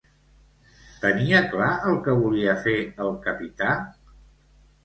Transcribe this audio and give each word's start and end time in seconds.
Tenia 1.03 1.41
clar 1.51 1.69
el 1.91 1.99
que 2.07 2.15
volia 2.23 2.57
fer 2.65 2.75
el 3.07 3.15
capità? 3.29 3.77